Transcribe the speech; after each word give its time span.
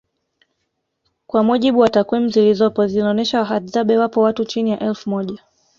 Kwa 1.27 1.43
mujibu 1.43 1.79
wa 1.79 1.89
takwimu 1.89 2.29
zilizopo 2.29 2.87
zinaonesha 2.87 3.39
wahadzabe 3.39 3.97
wapo 3.97 4.21
watu 4.21 4.45
chini 4.45 4.71
ya 4.71 4.79
elfu 4.79 5.09
moja 5.09 5.39